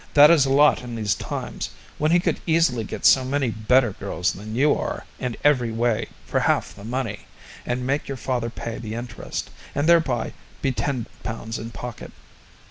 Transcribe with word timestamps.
That 0.15 0.31
is 0.31 0.47
a 0.47 0.49
lot 0.49 0.81
in 0.81 0.95
these 0.95 1.13
times, 1.13 1.69
when 1.99 2.09
he 2.09 2.19
could 2.19 2.39
easily 2.47 2.83
get 2.83 3.05
so 3.05 3.23
many 3.23 3.51
better 3.51 3.91
girls 3.91 4.31
than 4.33 4.55
you 4.55 4.75
are 4.75 5.05
in 5.19 5.37
every 5.43 5.71
way 5.71 6.07
for 6.25 6.39
half 6.39 6.73
the 6.73 6.83
money, 6.83 7.27
and 7.67 7.85
make 7.85 8.07
your 8.07 8.17
father 8.17 8.49
pay 8.49 8.79
the 8.79 8.95
interest, 8.95 9.51
and 9.75 9.87
thereby 9.87 10.33
be 10.63 10.71
10 10.71 11.05
pounds 11.23 11.59
in 11.59 11.69
pocket. 11.69 12.11